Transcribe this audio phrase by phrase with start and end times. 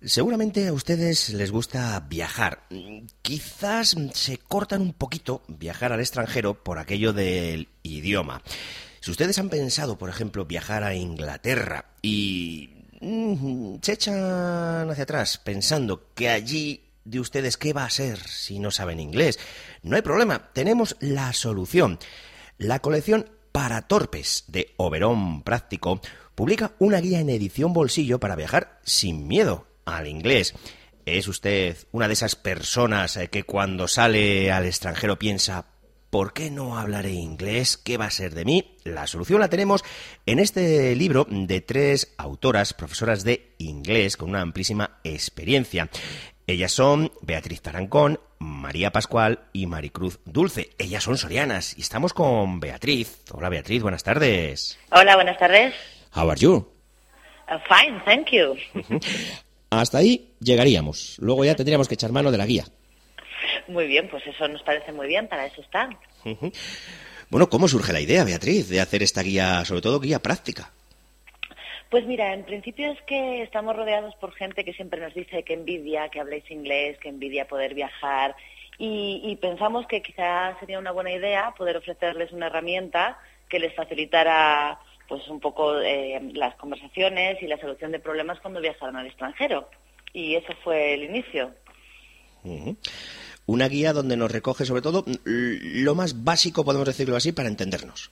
[0.00, 2.62] Seguramente a ustedes les gusta viajar.
[3.20, 8.42] Quizás se cortan un poquito viajar al extranjero por aquello del idioma.
[9.00, 12.70] Si ustedes han pensado, por ejemplo, viajar a Inglaterra y
[13.82, 18.70] se echan hacia atrás pensando que allí de ustedes qué va a ser si no
[18.70, 19.40] saben inglés,
[19.82, 21.98] no hay problema, tenemos la solución.
[22.56, 26.00] La colección para torpes de Oberón Práctico
[26.36, 30.54] publica una guía en edición bolsillo para viajar sin miedo al inglés.
[31.06, 35.66] ¿Es usted una de esas personas eh, que cuando sale al extranjero piensa
[36.10, 37.76] ¿Por qué no hablaré inglés?
[37.76, 38.76] ¿Qué va a ser de mí?
[38.84, 39.84] La solución la tenemos
[40.24, 45.90] en este libro de tres autoras, profesoras de inglés con una amplísima experiencia.
[46.46, 50.70] Ellas son Beatriz Tarancón, María Pascual y Maricruz Dulce.
[50.78, 53.22] Ellas son sorianas y estamos con Beatriz.
[53.32, 54.78] Hola Beatriz, buenas tardes.
[54.90, 55.74] Hola, buenas tardes.
[56.16, 56.72] How are you?
[57.50, 58.56] Uh, fine, thank you.
[59.70, 61.16] Hasta ahí llegaríamos.
[61.20, 62.64] Luego ya tendríamos que echar mano de la guía.
[63.66, 65.90] Muy bien, pues eso nos parece muy bien, para eso está.
[67.28, 70.72] Bueno, ¿cómo surge la idea, Beatriz, de hacer esta guía, sobre todo guía práctica?
[71.90, 75.54] Pues mira, en principio es que estamos rodeados por gente que siempre nos dice que
[75.54, 78.36] envidia que habléis inglés, que envidia poder viajar
[78.78, 83.74] y, y pensamos que quizás sería una buena idea poder ofrecerles una herramienta que les
[83.74, 89.06] facilitara pues un poco eh, las conversaciones y la solución de problemas cuando viajaron al
[89.06, 89.68] extranjero.
[90.12, 91.54] Y eso fue el inicio.
[93.46, 98.10] Una guía donde nos recoge sobre todo lo más básico, podemos decirlo así, para entendernos.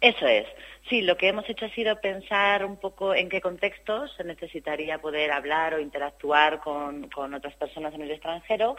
[0.00, 0.46] Eso es.
[0.88, 4.98] Sí, lo que hemos hecho ha sido pensar un poco en qué contextos se necesitaría
[4.98, 8.76] poder hablar o interactuar con, con otras personas en el extranjero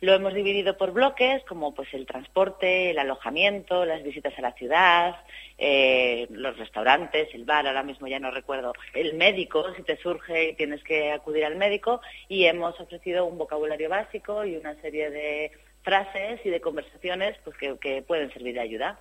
[0.00, 4.52] lo hemos dividido por bloques, como pues el transporte, el alojamiento, las visitas a la
[4.52, 5.16] ciudad,
[5.58, 10.50] eh, los restaurantes, el bar, ahora mismo ya no recuerdo, el médico, si te surge
[10.50, 15.10] y tienes que acudir al médico, y hemos ofrecido un vocabulario básico y una serie
[15.10, 15.50] de
[15.82, 19.00] frases y de conversaciones pues que, que pueden servir de ayuda.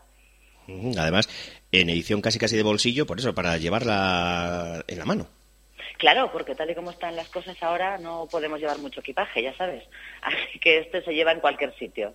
[0.98, 1.30] Además,
[1.72, 5.28] en edición casi casi de bolsillo, por eso, para llevarla en la mano.
[5.98, 9.56] Claro, porque tal y como están las cosas ahora no podemos llevar mucho equipaje, ya
[9.56, 9.84] sabes.
[10.22, 12.14] Así que este se lleva en cualquier sitio.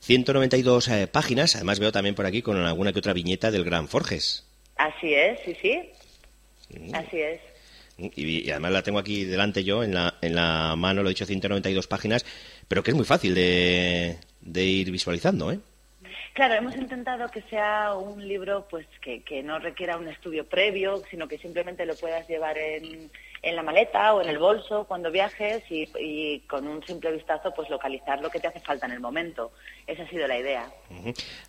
[0.00, 3.88] 192 eh, páginas, además veo también por aquí con alguna que otra viñeta del Gran
[3.88, 4.46] Forges.
[4.76, 5.90] Así es, sí, sí.
[6.94, 7.40] Así es.
[8.16, 11.26] Y, además la tengo aquí delante yo, en la, en la mano, lo he dicho,
[11.26, 12.24] 192 páginas,
[12.66, 15.58] pero que es muy fácil de, de ir visualizando, ¿eh?
[16.40, 21.28] Claro, hemos intentado que sea un libro pues que, no requiera un estudio previo, sino
[21.28, 23.10] que simplemente lo puedas llevar en,
[23.42, 28.22] la maleta o en el bolso cuando viajes y, con un simple vistazo pues localizar
[28.22, 29.52] lo que te hace falta en el momento.
[29.86, 30.72] Esa ha sido la idea.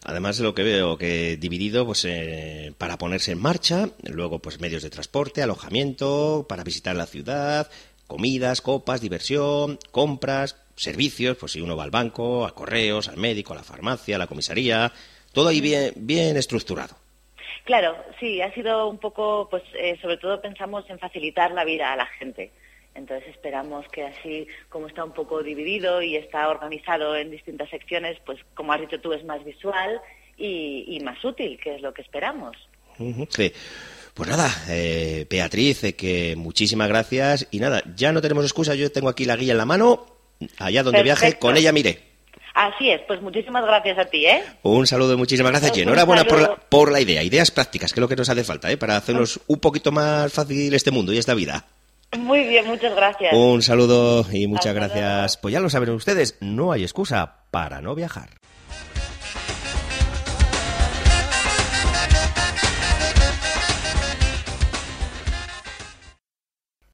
[0.04, 4.60] Además de lo que veo que dividido pues eh, para ponerse en marcha, luego pues
[4.60, 7.72] medios de transporte, alojamiento, para visitar la ciudad,
[8.08, 13.54] comidas, copas, diversión, compras, servicios, pues si uno va al banco, a correos, al médico,
[13.54, 14.92] a la farmacia, a la comisaría,
[15.34, 16.96] todo ahí bien, bien estructurado.
[17.64, 21.94] Claro, sí, ha sido un poco, pues eh, sobre todo pensamos en facilitar la vida
[21.94, 22.52] a la gente.
[22.96, 28.18] Entonces esperamos que así como está un poco dividido y está organizado en distintas secciones,
[28.26, 30.02] pues como has dicho tú es más visual
[30.38, 32.58] y, más útil, que es lo que esperamos.
[33.30, 33.54] Sí.
[34.14, 38.92] Pues nada, eh, Beatriz, eh, que muchísimas gracias y nada, ya no tenemos excusa, yo
[38.92, 40.11] tengo aquí la guía en la mano,
[40.60, 42.12] allá donde viaje, con ella mire.
[42.54, 44.44] Así es, pues muchísimas gracias a ti, ¿eh?
[44.64, 48.02] Un saludo, muchísimas gracias y enhorabuena por la, por la idea, ideas prácticas, que es
[48.02, 48.78] lo que nos hace falta, ¿eh?
[48.78, 51.66] Para hacernos un poquito más fácil este mundo y esta vida.
[52.18, 53.34] Muy bien, muchas gracias.
[53.34, 55.38] Un saludo y muchas gracias.
[55.38, 58.30] Pues ya lo saben ustedes, no hay excusa para no viajar.